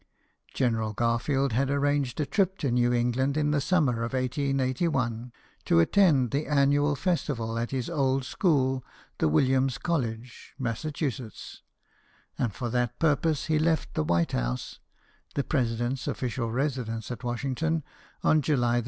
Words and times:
General 0.55 0.93
Garfield 0.93 1.53
had 1.53 1.69
arranged 1.69 2.19
a 2.19 2.25
trip 2.25 2.57
to 2.57 2.71
New 2.71 2.91
England 2.91 3.37
in 3.37 3.51
the 3.51 3.61
summer 3.61 3.97
of 4.03 4.13
1881, 4.13 5.31
to 5.65 5.79
attend 5.79 6.31
the 6.31 6.47
annual 6.47 6.95
festival 6.95 7.59
at 7.59 7.69
his 7.69 7.87
old 7.87 8.25
school, 8.25 8.83
the 9.19 9.27
Williams 9.27 9.77
College, 9.77 10.55
Massachu 10.59 11.13
setts; 11.15 11.61
and 12.35 12.51
for 12.51 12.71
that 12.71 12.97
purpose 12.97 13.45
he 13.45 13.59
left 13.59 13.93
the 13.93 14.03
White 14.03 14.31
House 14.31 14.79
(the 15.35 15.43
President's 15.43 16.07
official 16.07 16.49
residence 16.51 17.11
at 17.11 17.23
Washington) 17.23 17.83
on 18.23 18.41
July 18.41 18.79
2. 18.79 18.79